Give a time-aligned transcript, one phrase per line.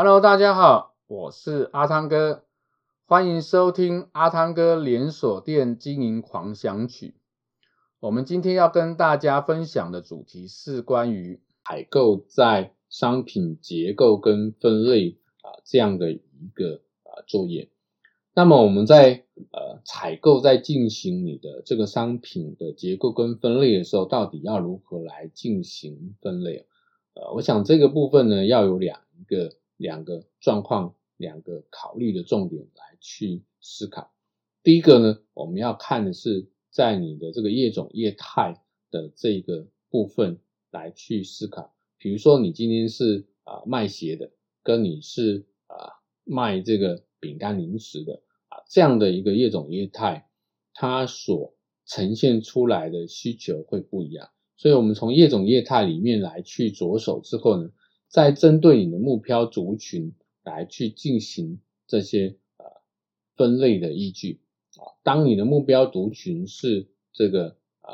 [0.00, 2.44] Hello，大家好，我是阿汤哥，
[3.08, 7.16] 欢迎收听阿汤哥连锁店经营狂想曲。
[7.98, 16.20] 我们今天要跟大家分享的主题是关于采购在商品结构跟分类啊这样的一
[16.54, 17.68] 个啊作业。
[18.34, 26.68] 那么我们在呃采购在进行你的这个商品的结构跟分类的时候，到底要如何来进行分类？
[27.14, 29.54] 呃，我想这个部分呢，要有两个。
[29.78, 34.12] 两个状况，两个考虑的重点来去思考。
[34.62, 41.74] 第一个呢，我们要看的是在你的这个业种业态的这个部分来去思考。
[41.96, 44.30] 比如说，你今天是啊卖鞋的，
[44.62, 50.28] 跟你是啊卖这个饼干零食的啊这样的一个业种业态，
[50.74, 51.54] 它所
[51.86, 54.28] 呈现出来的需求会不一样。
[54.56, 57.70] 所以，我们从业种业态里面来去着手之后呢，
[58.08, 62.64] 再针对你的目标族群来去进行这些呃
[63.36, 64.40] 分类的依据
[64.76, 67.92] 啊，当你的目标族群是这个啊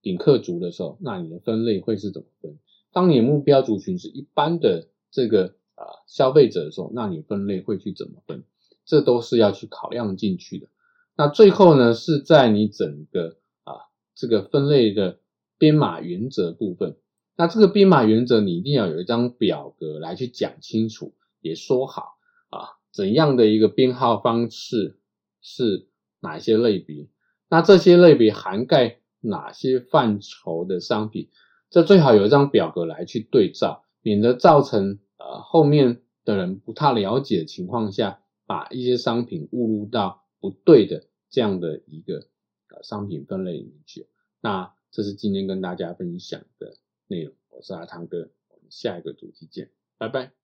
[0.00, 2.58] 顶客族的时候，那你的分类会是怎么分？
[2.92, 8.44] 当你的目标族群是一般的这个啊消费者的时候，那你分类会去怎么分？
[8.84, 10.68] 这都是要去考量进去的。
[11.16, 13.74] 那最后呢，是在你整个啊
[14.14, 15.18] 这个分类的
[15.58, 16.96] 编码原则部分。
[17.36, 22.18] 那这个编码原则，你一定要有一张表格来去讲清楚，也说好
[22.50, 24.98] 啊，怎样的一个编号方式
[25.40, 25.88] 是
[26.20, 27.08] 哪些类别？
[27.48, 31.28] 那这些类别涵盖哪些范畴的商品？
[31.70, 42.28] 这最好有一张表格来去对照，免得造成呃后面的人不太了解的情况下，把一些商品误入到不对的这样的一个
[42.68, 44.06] 呃商品分类里面去。
[44.40, 50.32] 那这是今天跟大家分享的内容，我是阿汤哥，我们下一个主题见，拜拜。